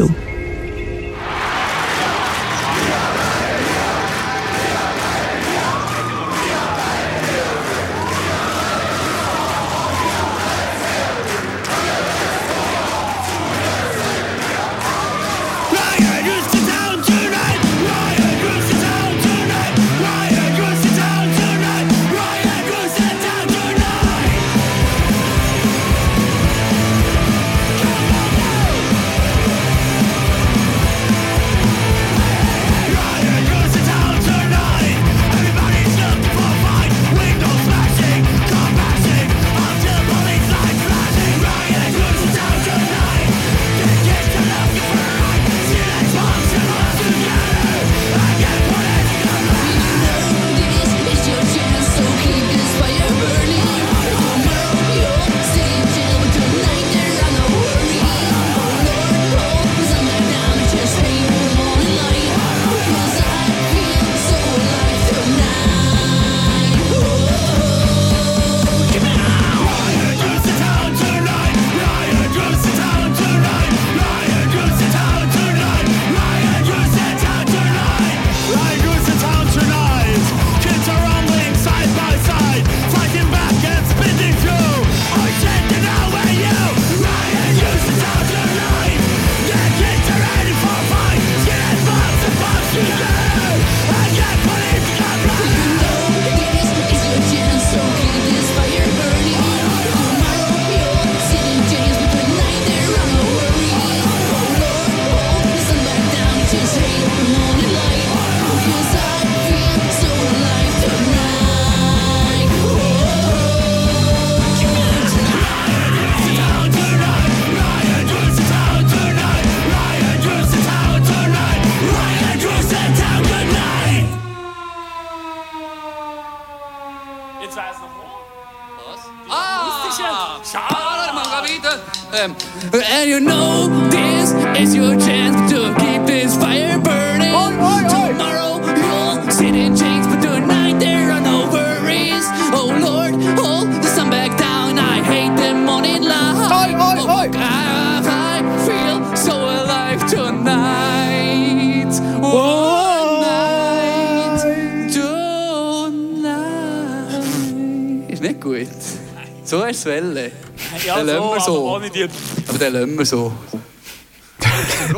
[162.57, 163.33] Aber dann lassen wir so.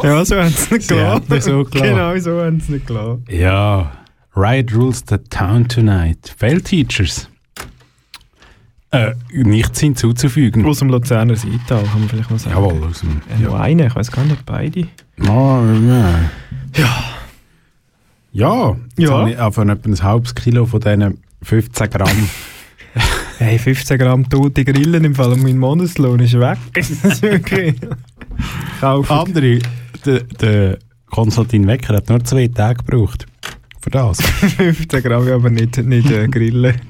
[0.04, 1.42] Ja, so haben sie es nicht gelassen.
[1.42, 1.64] so.
[1.66, 3.26] Genau, so haben sie es nicht gelassen.
[3.30, 3.92] Ja,
[4.36, 6.34] Riot Rules the Town Tonight.
[6.38, 7.30] Feldteachers.
[8.92, 10.66] Äh, nichts hinzuzufügen.
[10.66, 12.56] Aus dem Luzerner Seital, kann man vielleicht mal sagen.
[12.56, 13.22] Jawohl, aus dem...
[13.30, 14.88] Äh, Nur einen, ich weiß gar nicht, beide.
[15.18, 15.62] Ja.
[16.76, 17.04] Ja.
[18.32, 19.18] Ja, jetzt Ja.
[19.18, 22.30] habe ich einfach etwa ein halbes Kilo von diesen 15 Gramm.
[23.40, 26.58] Hey, 15 Gramm tote Grillen im Fall und mein Monatslohn ist weg.
[28.82, 29.12] Kaufen.
[29.14, 29.60] Andere,
[30.06, 30.78] der, der
[31.10, 33.28] Konstantin Wecker hat nur zwei Tage gebraucht.
[33.80, 34.22] Für das.
[34.58, 36.82] 15 Gramm, aber nicht, nicht äh, Grillen.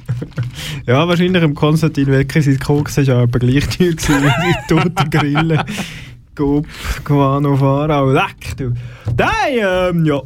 [0.88, 4.74] ja, wahrscheinlich im Konstantin Wecker sein Koks war ja aber gleich teuer gewesen wie die
[4.74, 5.62] toten Grillen.
[6.34, 6.66] Gop,
[7.04, 8.74] Guano, Farau, leck du.
[9.16, 9.30] Nein,
[9.60, 10.20] ähm, ja.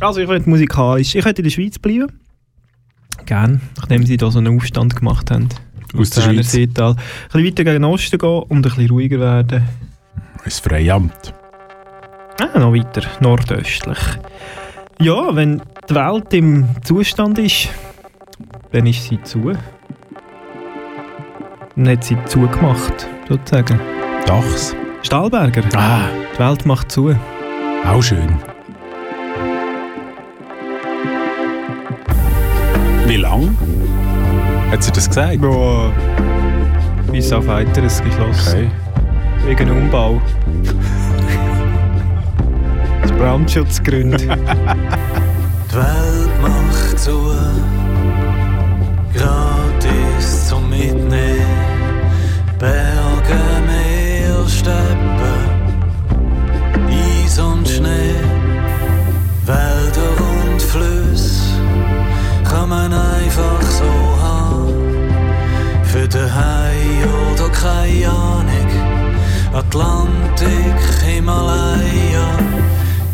[0.00, 2.06] Also ich könnte musikalisch, ich könnte in der Schweiz bleiben.
[3.26, 5.50] Gern, nachdem sie da so einen Aufstand gemacht haben.
[5.96, 6.52] Aus der Schweiz?
[6.52, 6.90] Seetal.
[6.90, 6.96] Ein
[7.32, 9.68] bisschen weiter gegen den Osten gehen und ein bisschen ruhiger werden.
[10.44, 11.34] Das Freiamt.
[12.40, 13.98] Ah, noch weiter, nordöstlich.
[15.00, 17.68] Ja, wenn die Welt im Zustand ist,
[18.72, 19.52] dann ist sie zu.
[21.76, 23.80] Dann hat sie zugemacht, sozusagen.
[24.26, 24.74] Dachs.
[25.02, 25.62] Stahlberger.
[25.74, 26.08] Ah.
[26.34, 27.14] Die Welt macht zu.
[27.84, 28.38] Auch schön.
[33.06, 33.56] Wie lang?
[34.70, 35.42] Hat sie das gesagt?
[35.42, 35.92] Ja.
[37.12, 38.70] Bis auf weiteres geschlossen.
[39.44, 40.20] Wegen Umbau.
[43.02, 44.18] Aus Brandschutzgründen.
[45.70, 47.32] Die Welt macht zu,
[49.14, 51.46] gratis zum Mitnehmen.
[52.58, 55.44] Berge, Meer, Steppen,
[56.88, 58.14] Eis und Schnee,
[59.44, 61.60] Wälder und Flüsse
[62.44, 64.05] kann man einfach so.
[65.96, 68.70] Für den Hai oder keine Ahnung,
[69.54, 72.28] Atlantik, Himalaya,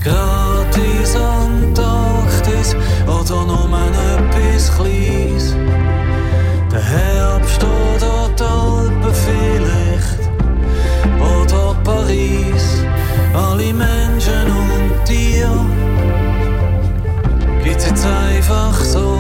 [0.03, 2.75] gratis Antarktis
[3.07, 3.69] oder nur
[4.17, 5.55] etwas Kleines.
[6.73, 10.29] Der Herbst oder die Alpen vielleicht
[11.21, 12.85] oder Paris,
[13.33, 15.67] alle Menschen und Tiere
[17.63, 19.12] gibt's jetzt einfach so.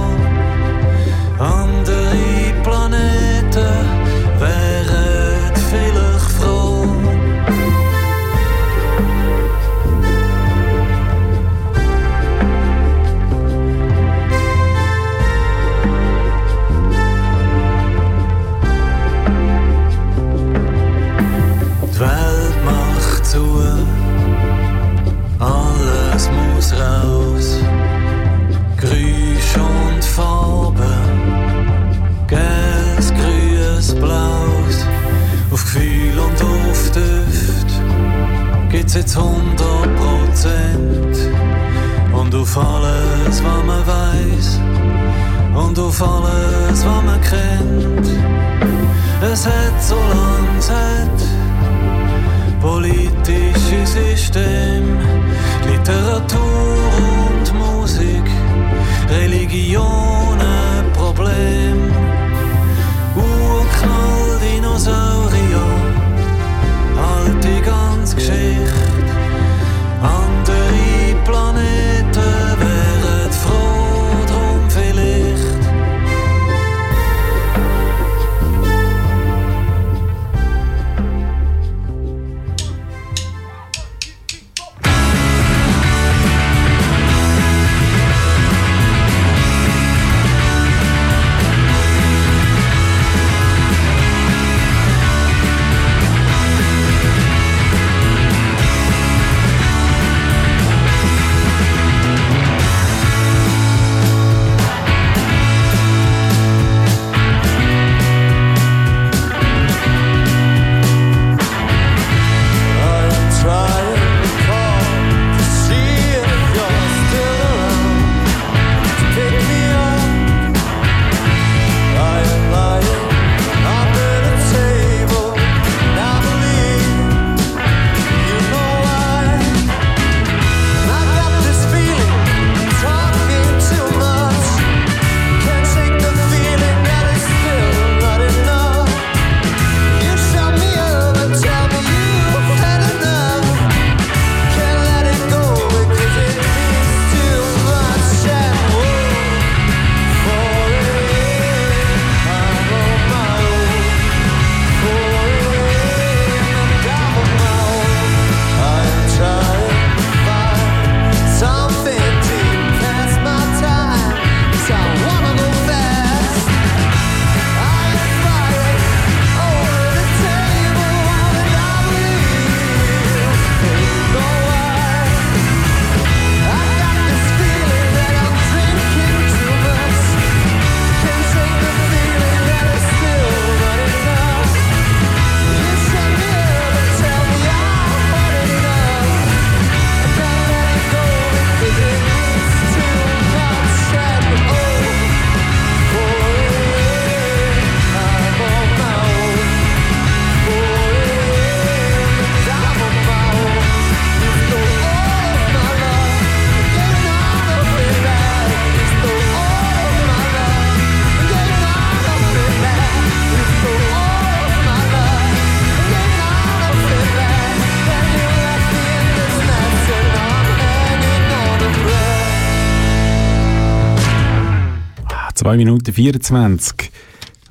[225.42, 226.92] 2 Minuten 24.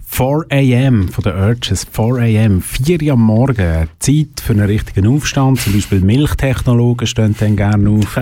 [0.05, 1.09] 4 a.m.
[1.09, 1.85] von den Urges.
[1.91, 2.61] 4 a.m.
[2.61, 3.89] 4 Uhr am Morgen.
[3.99, 5.59] Zeit für einen richtigen Aufstand.
[5.59, 8.17] Zum Beispiel Milchtechnologen stehen dann gerne auf.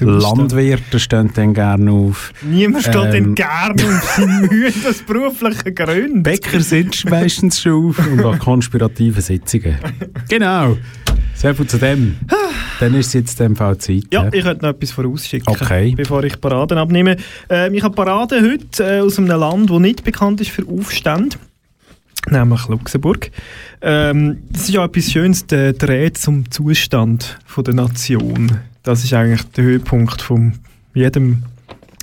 [0.00, 2.32] Landwirte stehen dann gerne auf.
[2.42, 4.12] Niemand steht Ähm, denn gerne auf.
[4.16, 6.22] Sie mühen aus beruflichen Gründen.
[6.22, 9.76] Bäcker sind meistens schon auf und an konspirativen Sitzungen.
[10.28, 10.76] Genau.
[11.40, 12.16] Sehr viel zu dem.
[12.80, 14.04] Dann ist es jetzt dem Fall Zeit.
[14.12, 14.28] Ja, hä?
[14.34, 15.94] ich könnte noch etwas vorausschicken, Okay.
[15.96, 17.16] bevor ich Paraden abnehme.
[17.48, 21.36] Ähm, ich habe Paraden heute äh, aus einem Land, das nicht bekannt ist für Aufstände,
[22.28, 23.30] nämlich Luxemburg.
[23.80, 28.58] Ähm, das ist ja etwas Schönes, der Dreh zum Zustand von der Nation.
[28.82, 30.58] Das ist eigentlich der Höhepunkt von
[30.92, 31.42] jedem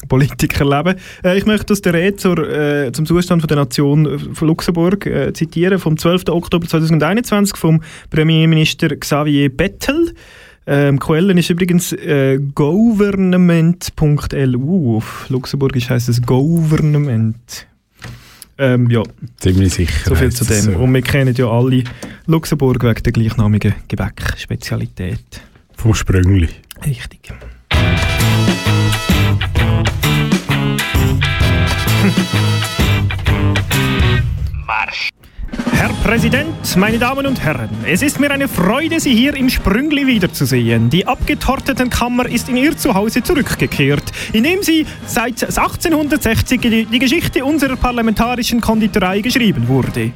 [0.07, 0.95] Politikerleben.
[1.23, 4.47] Äh, ich möchte aus der Rede zur, äh, zum Zustand von der Nation äh, von
[4.47, 6.29] Luxemburg äh, zitieren, vom 12.
[6.29, 10.13] Oktober 2021 vom Premierminister Xavier Bettel.
[10.69, 13.77] Ähm, Quellen ist übrigens äh, government.lu.
[14.97, 17.67] Auf Luxemburgisch heißt es Government.
[18.57, 19.03] Ähm, ja,
[19.37, 20.09] Ziemlich sicher.
[20.09, 20.61] so viel zu dem.
[20.61, 20.71] so.
[20.71, 21.83] Und wir kennen ja alle
[22.25, 25.19] Luxemburg wegen der gleichnamigen Gebäck-Spezialität.
[25.75, 26.49] Vom Sprüngli.
[26.85, 27.31] Richtig.
[34.65, 35.16] Marcha.
[35.71, 40.07] Herr Präsident, meine Damen und Herren, es ist mir eine Freude, Sie hier im Sprüngli
[40.07, 40.89] wiederzusehen.
[40.89, 44.03] Die abgetorteten Kammer ist in ihr Zuhause zurückgekehrt,
[44.33, 50.11] in dem sie seit 1860 die, Geschichte unserer parlamentarischen Konditorei geschrieben wurde.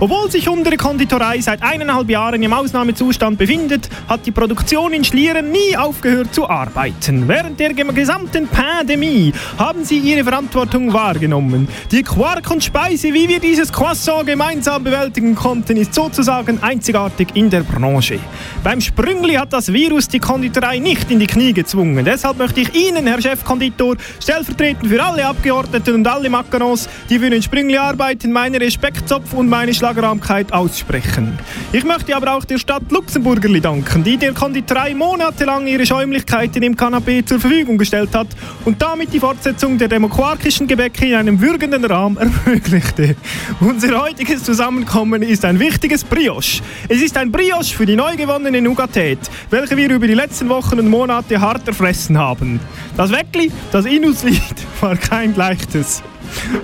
[0.00, 5.50] Obwohl sich unsere Konditorei seit eineinhalb Jahren im Ausnahmezustand befindet, hat die Produktion in Schlieren
[5.50, 7.28] nie aufgehört zu arbeiten.
[7.28, 11.68] Während der gesamten Pandemie haben sie ihre Verantwortung wahrgenommen.
[11.90, 17.48] Die Quark und Speise, wie wir dieses Croissant gemeinsam bewältigen konnten, ist sozusagen einzigartig in
[17.48, 18.18] der Branche.
[18.62, 22.04] Beim Sprüngli hat das Virus die Konditorei nicht in die Knie gezwungen.
[22.04, 27.30] Deshalb möchte ich Ihnen, Herr Chefkonditor, stellvertretend für alle Abgeordneten und alle Macarons, die für
[27.30, 31.38] den Sprüngli arbeiten, meine Respektzopf und meine Schlagerahmkeit aussprechen.
[31.72, 36.76] Ich möchte aber auch der Stadt Luxemburgerli danken, die der Konditorei monatelang ihre Schäumlichkeiten im
[36.76, 38.28] Kanapee zur Verfügung gestellt hat
[38.66, 43.16] und damit die Fortsetzung der demokratischen Gebäcke in einem würgenden Rahmen ermöglichte.
[43.58, 44.44] Unser heutiges
[44.82, 46.60] Zusammenkommen ist ein wichtiges Brioche.
[46.88, 49.18] Es ist ein Brioche für die neu gewonnene Nougatät,
[49.48, 52.58] welche wir über die letzten Wochen und Monate hart erfressen haben.
[52.96, 56.02] Das Weckli, das in uns liegt, war kein leichtes.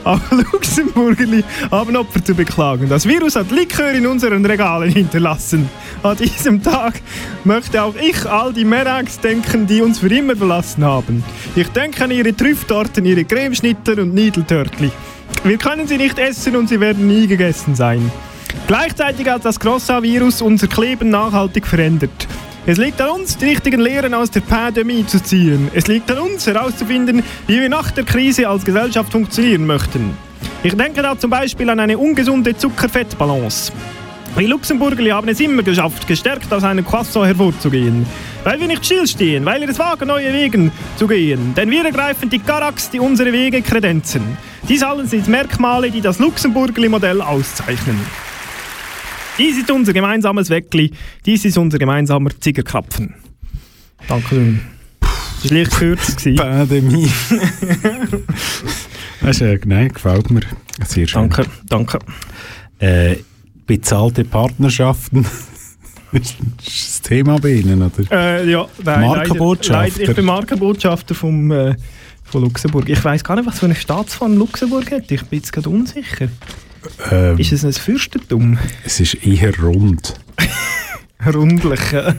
[0.02, 0.20] Auch
[0.52, 2.88] Luxemburgerli haben Opfer zu beklagen.
[2.88, 5.68] Das Virus hat Likör in unseren Regalen hinterlassen.
[6.02, 6.94] An diesem Tag
[7.44, 11.22] möchte auch ich all die Merags denken, die uns für immer verlassen haben.
[11.54, 14.90] Ich denke an ihre Trüfftorten, ihre Cremeschnitter und Niedeltörtli.
[15.44, 18.10] Wir können sie nicht essen und sie werden nie gegessen sein.
[18.66, 22.28] Gleichzeitig hat das Croissant-Virus unser Kleben nachhaltig verändert.
[22.66, 25.70] Es liegt an uns, die richtigen Lehren aus der Pandemie zu ziehen.
[25.72, 30.16] Es liegt an uns, herauszufinden, wie wir nach der Krise als Gesellschaft funktionieren möchten.
[30.62, 33.72] Ich denke da zum Beispiel an eine ungesunde Zucker-Fett-Balance.
[34.38, 38.06] Wir Luxemburgerli haben es immer geschafft, gestärkt aus einem Croissant hervorzugehen.
[38.44, 41.54] Weil wir nicht stillstehen, weil wir es wagen, neue Wege zu gehen.
[41.56, 44.22] Denn wir ergreifen die Karax, die unsere Wege kredenzen.
[44.68, 47.98] Dies alles sind Merkmale, die das Luxemburgerli-Modell auszeichnen.
[49.38, 50.92] Dies ist unser gemeinsames Weckli,
[51.26, 53.14] dies ist unser gemeinsamer Ziegerkrapfen.
[54.06, 54.60] Danke schön.
[55.00, 56.36] Das war leicht gewesen.
[56.36, 57.10] Pandemie.
[59.20, 60.42] das ist, äh, nein, gefällt mir.
[60.86, 61.22] Sehr schön.
[61.22, 61.98] Danke, danke.
[62.78, 63.16] Äh,
[63.68, 65.24] bezahlte Partnerschaften.
[66.12, 68.10] ist das Thema bei Ihnen, oder?
[68.10, 69.82] Äh, ja, nein, Markenbotschafter.
[69.82, 71.76] Leider, leider, ich bin Markenbotschafter vom, äh,
[72.24, 72.88] von Luxemburg.
[72.88, 75.10] Ich weiß gar nicht, was für eine Staatsform Luxemburg hat.
[75.12, 76.28] Ich bin jetzt gerade unsicher.
[77.10, 78.58] Ähm, Ist es ein Fürstentum?
[78.84, 80.14] es ist eher rund.
[81.34, 81.92] Rundlich.
[81.92, 82.14] äh.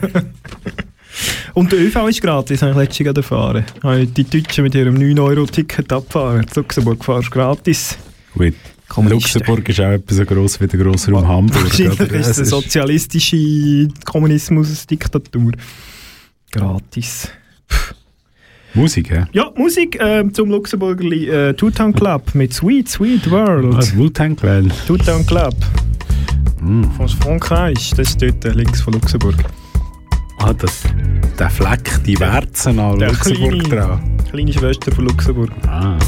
[1.54, 3.64] Und der ÖV ist gratis, habe ich letztens gerade erfahren.
[3.98, 6.46] Ich Die Deutschen mit ihrem 9-Euro-Ticket abfahren.
[6.54, 7.98] Luxemburg fahrst du gratis.
[8.36, 8.54] Gut.
[8.96, 11.64] Luxemburg ist auch etwa so gross wie der Grossraum Hamburg.
[11.64, 12.14] Wahrscheinlich oder?
[12.14, 15.52] ist es eine sozialistische Kommunismus-Diktatur.
[16.50, 17.28] Gratis.
[18.74, 19.24] Musik, hä?
[19.32, 23.74] Ja, Musik äh, zum Luxemburgerli äh, Tutan Club mit Sweet Sweet World.
[23.76, 24.72] Was, Wu-Tang Clan?
[24.86, 25.54] Tutan Club.
[26.60, 26.84] Mm.
[26.96, 29.36] Von Frankreich, das ist dort äh, links von Luxemburg.
[30.38, 30.82] Ah, das,
[31.38, 34.16] der Fleck, die Werzen an Der Luxemburg kleine, dran.
[34.30, 35.50] kleine Schwester von Luxemburg.
[35.66, 35.98] Ah.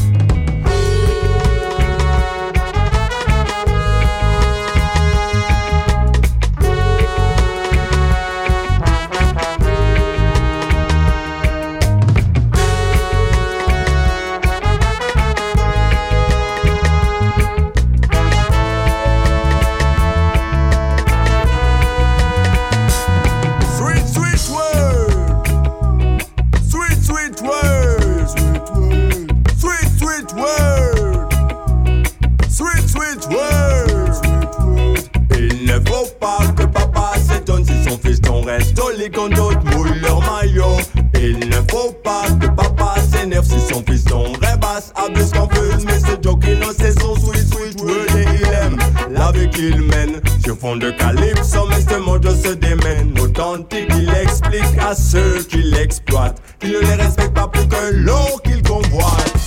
[38.13, 40.77] Au lit quand d'autres moulent leur maillot.
[41.15, 45.85] Il ne faut pas que papa s'énerve si son fiston rêvasse, abuse, confuse.
[45.87, 47.81] Mais ce jockey, non, c'est son sweet, sweet
[48.17, 48.79] et il aime
[49.11, 50.21] la vie qu'il mène.
[50.45, 53.19] Sur fond de calypso, mais ce mode se démène.
[53.21, 58.39] Authentique, il explique à ceux qui l'exploitent qu'il ne les respecte pas plus que l'eau
[58.45, 59.42] qu'il convoite.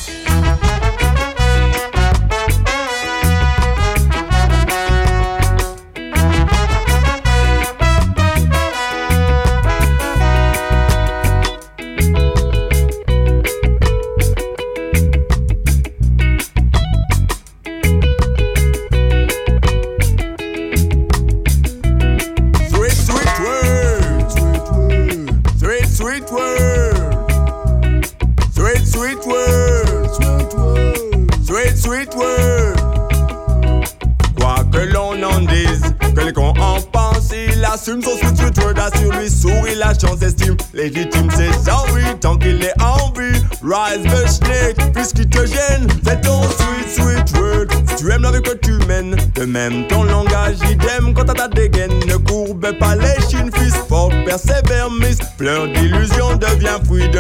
[44.04, 44.94] The snake.
[44.94, 47.68] Puisqu'il te gêne, c'est ton sweet, sweet word.
[47.88, 51.34] Si tu aimes la vie que tu mènes, de même ton langage idem quand à
[51.34, 51.94] ta dégaine.
[52.08, 55.20] Ne courbe pas les chines, fils fort, persévère, miss.
[55.38, 57.20] Plein d'illusions devient fruit de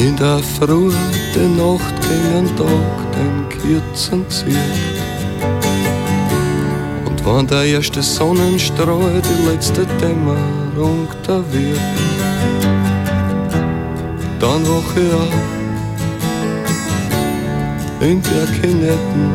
[0.00, 0.90] in der Früh
[1.34, 4.56] die Nacht gegen den Tag den Kürzen zieht.
[7.04, 11.78] Und wann der erste Sonnenstrahl die letzte Dämmerung da wird,
[14.40, 15.50] dann wach ich auf
[18.00, 19.32] in der Kinetten,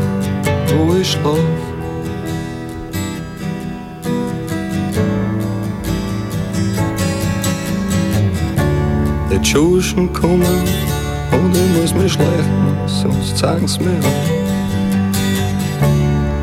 [0.67, 1.64] wo ich schlaf.
[9.45, 14.03] Die kommen und ich muss mich schleichen, sonst zeigen's mir an.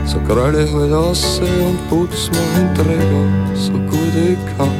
[0.06, 4.70] So grall ich halt raus und putz den Träger, so gut ich kann.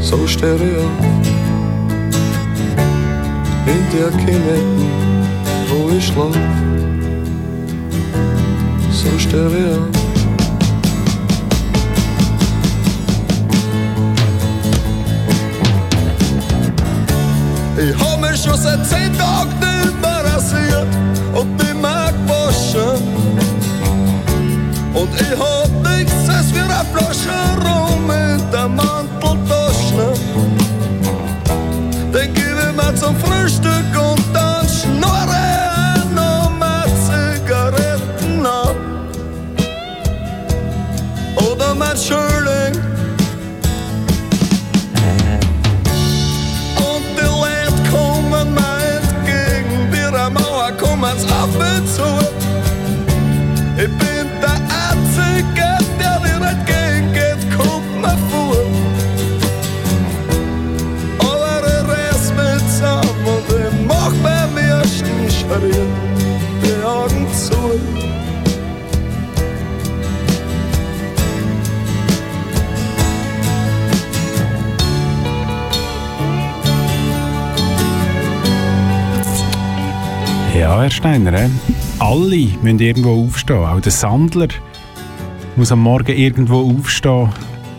[0.00, 1.16] So steh ich auf,
[3.66, 4.88] in der Kinetten,
[5.68, 6.36] wo ich schlaf.
[8.90, 9.99] So steh ich auf.
[17.82, 20.86] Ich hab mich schon seit zehn Tagen nicht mehr rasiert
[21.32, 23.00] und bin mal gewaschen.
[24.92, 27.32] Und ich hab nichts als wie eine Flasche
[27.64, 30.12] rum in der Manteltasche.
[32.12, 33.99] Den gib ich mir zum Frühstück
[65.60, 65.76] Schritt,
[66.64, 67.54] die Augen zu.
[80.58, 81.50] Ja, Herr Steiner,
[81.98, 83.58] alle müssen irgendwo aufstehen.
[83.58, 84.48] Auch der Sandler
[85.56, 87.28] muss am Morgen irgendwo aufstehen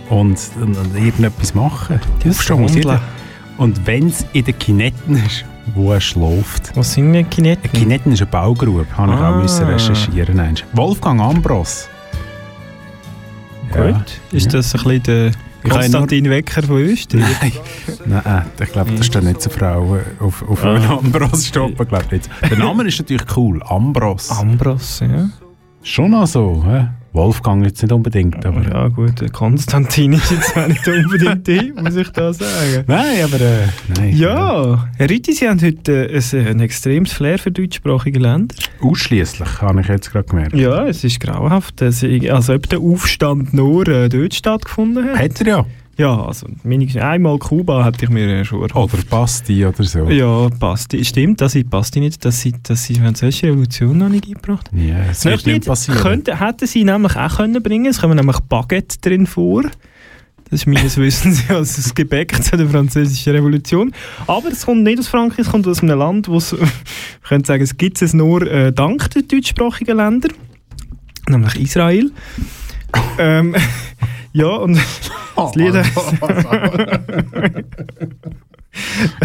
[0.10, 2.00] und, und, und irgendetwas machen.
[2.28, 3.02] Aufstehen muss jeder.
[3.58, 5.46] Und wenn es in den Kinetten ist,
[5.76, 6.76] wo er schläft.
[6.76, 7.70] Was sind denn Kinetten?
[7.70, 9.32] Ein Kinetten ist eine Baugrube, habe ich Ah.
[9.38, 10.40] auch müssen recherchieren.
[10.40, 10.66] einst.
[10.74, 11.88] Wolfgang Ambros.
[13.72, 14.20] Gut.
[14.32, 15.32] Ist das ein bisschen der
[15.64, 17.62] Ich Konstantin Wecker von Österreich?
[18.06, 20.76] Nein, nein, ich glaube, das steht nicht zu Frauen auf, auf Ah.
[20.76, 22.30] einen Ambros stoppen, glaube ich nicht.
[22.50, 24.30] Der Name ist natürlich cool, Ambros.
[24.32, 25.30] Ambros, ja.
[25.84, 26.88] Schon noch so, hä?
[27.14, 28.64] Wolfgang jetzt nicht unbedingt, aber...
[28.64, 32.84] Ja gut, Konstantin ist jetzt auch nicht unbedingt die, muss ich da sagen.
[32.88, 33.42] Nein, aber...
[33.42, 34.16] Äh, nein.
[34.16, 38.56] Ja, Herr Rütti, Sie haben heute äh, ein, ein extremes Flair für deutschsprachige Länder.
[38.82, 40.56] Ausschließlich, habe ich jetzt gerade gemerkt.
[40.56, 41.82] Ja, es ist grauenhaft.
[41.82, 45.20] ich- Also ob der Aufstand nur äh, dort stattgefunden hat.
[45.20, 45.66] Hat er ja.
[46.02, 48.96] Ja, also wenigstens einmal Kuba hätte ich mir äh, schon erhofft.
[48.96, 50.10] Oder Basti oder so.
[50.10, 51.06] Ja, Basti.
[51.06, 54.84] Stimmt, das passt nicht, dass sie, dass sie die französische Revolution noch nicht eingebracht haben.
[54.84, 56.00] Ja, es wird nicht passieren.
[56.00, 59.62] Könnte, hätten sie nämlich auch können bringen Es kommen nämlich Baguette drin vor.
[60.50, 63.94] Das ist meines Wissens ja also das Gebäck zu der französischen Revolution.
[64.26, 67.46] Aber es kommt nicht aus Frankreich, es kommt aus einem Land, wo es, ich könnte
[67.46, 70.30] sagen, es gibt es nur äh, dank der deutschsprachigen Länder,
[71.30, 72.10] nämlich Israel.
[73.20, 73.56] ähm,
[74.34, 74.80] ja, und
[75.36, 75.74] das Lied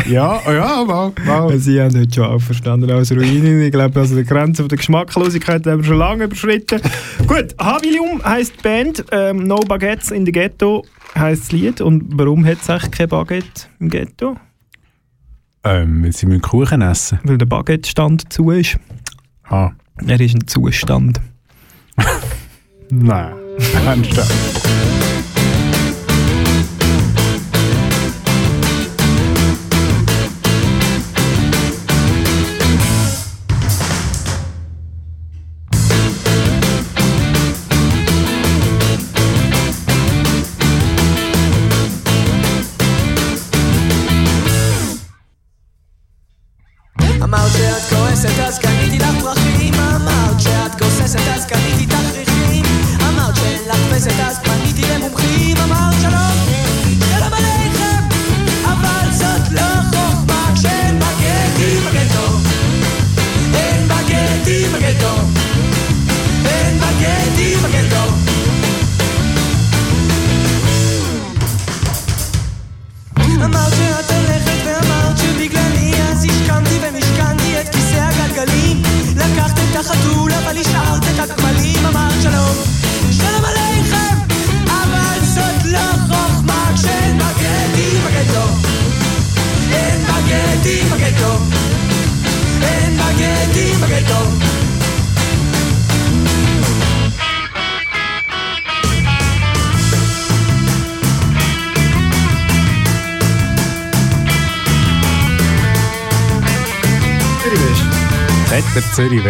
[0.08, 1.58] Ja, ja, mal, mal.
[1.58, 3.62] Sie haben heute schon auch verstanden als Ruinen.
[3.62, 6.80] Ich glaube, also die Grenze von der Geschmacklosigkeit haben wir schon lange überschritten.
[7.26, 10.84] Gut, Havilium heisst die Band, ähm, No Baguettes in the Ghetto
[11.14, 11.80] heisst das Lied.
[11.80, 14.36] Und warum hat es eigentlich kein Baguette im Ghetto?
[15.64, 17.18] Ähm, sie müssen Kuchen essen.
[17.24, 18.78] Weil der Baguette-Stand zu ist.
[19.44, 19.72] Ah.
[20.06, 21.20] Er ist ein Zustand.
[22.90, 23.45] Nein.
[23.86, 25.15] Anstand.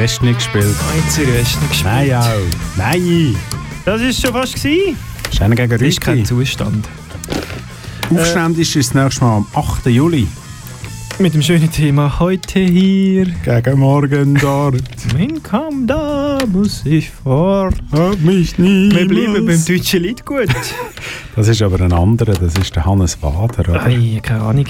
[0.07, 0.65] Nicht gespielt?
[0.65, 1.85] West nicht gespielt.
[1.85, 2.77] Nein, auch.
[2.77, 3.37] Nein.
[3.85, 4.97] Das ist schon fast gewesen.
[5.33, 6.29] Ist einer gegen Das ist kein Rüti.
[6.29, 6.89] Zustand.
[8.11, 9.87] Aufständisch ist das nächste Mal am 8.
[9.87, 10.29] Juli.
[11.19, 13.27] Mit dem schönen Thema heute hier.
[13.45, 14.81] Gegen morgen dort.
[15.13, 17.75] Mein Kamm da muss ich fort.
[17.91, 18.93] Hab mich nie.
[18.93, 20.47] Wir bleiben beim deutschen Lied gut.
[21.35, 23.83] Das ist aber ein anderer, das ist der Hannes Wader, oder?
[23.83, 24.67] Ei, keine Ahnung.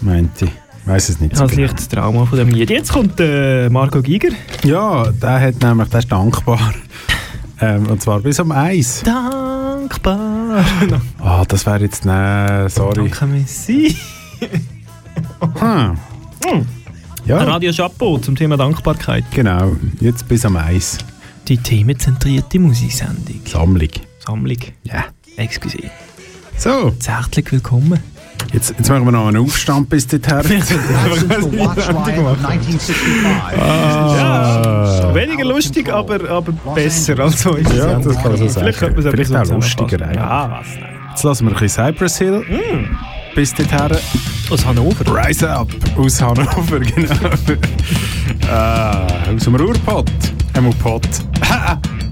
[0.00, 0.50] Meinte ich.
[0.86, 1.66] Weiß es nicht Ich so habe genau.
[1.68, 2.70] leichtes Trauma von dem Lied.
[2.70, 4.30] Jetzt kommt äh, Marco Giger.
[4.64, 6.74] Ja, der hat nämlich, der ist dankbar.
[7.60, 9.02] ähm, und zwar bis um eins.
[9.02, 10.64] Dankbar.
[11.22, 13.08] Ah, das wäre jetzt, ne, sorry.
[13.08, 13.96] Danke, Messi.
[15.58, 15.96] Hm.
[17.26, 19.24] Ja, Radio Chapeau zum Thema Dankbarkeit.
[19.32, 19.76] genau.
[20.00, 20.98] Jetzt bis um eins.
[21.48, 23.40] Die themenzentrierte Musiksendung.
[23.46, 23.88] Sammlung.
[24.18, 24.56] Sammlung.
[24.84, 25.04] Ja.
[25.36, 25.78] Excuse.
[26.56, 28.00] So, Herzlich willkommen.
[28.52, 30.62] Jetzt, jetzt machen wir noch einen Aufstand bis dorthin.
[33.58, 35.14] Ah.
[35.14, 37.56] Weniger lustig, aber, aber besser als so.
[37.56, 38.60] Ja, das kann man so sagen.
[38.66, 40.02] Vielleicht könnte man es Vielleicht ein bisschen auch lustiger zusammenfassen.
[40.02, 40.16] eigentlich.
[40.16, 40.66] Ja, was?
[41.10, 42.44] Jetzt lassen wir ein bisschen Cypress Hill.
[43.34, 43.96] Bis dorthin.
[44.50, 45.04] Aus Hannover.
[45.26, 47.14] Rise Up aus Hannover, genau.
[48.50, 50.10] ah, aus dem Ruhrpott.
[50.54, 51.06] Einmal Pott.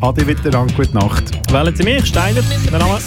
[0.01, 1.25] Adi wieder an, gute Nacht.
[1.53, 2.99] Wählen Sie mich, Steiner, der Name.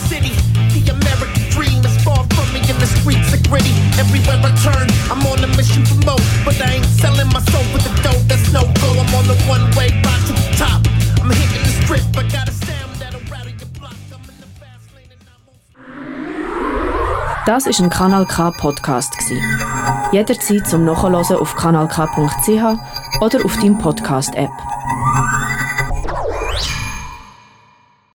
[3.01, 3.73] Streets are gritty.
[3.97, 6.23] Everywhere I turn, I'm on a mission for more.
[6.45, 8.89] But I ain't selling my soul for the dough, that's no go.
[9.01, 10.81] I'm on the one way ride to the top.
[11.21, 13.97] I'm hitting the strip, I got a sound that'll rattle your block.
[14.13, 15.41] I'm in the fast lane and I'm
[17.45, 19.41] Das ist ein Kanal K Podcast gsi.
[20.11, 22.63] Jederzeit zum Nachhören auf kanalk.ch
[23.21, 24.51] oder auf deinem Podcast App.